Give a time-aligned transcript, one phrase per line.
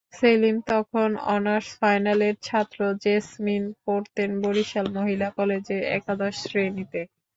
[0.13, 7.01] সেলিম তখন অনার্স ফাইনালের ছাত্র, জেসমিন পড়তেন বরিশাল মহিলা কলেজে একাদশ শ্রেণিতে।